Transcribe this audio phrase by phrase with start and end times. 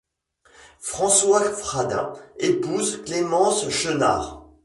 [0.79, 4.49] François Fradin épouse Clémence Chenard.